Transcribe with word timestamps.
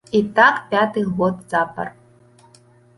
І 0.19 0.19
так 0.39 0.55
пяты 0.71 0.99
год 1.19 1.39
запар. 1.55 1.87